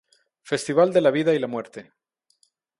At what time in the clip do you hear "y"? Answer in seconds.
1.35-1.37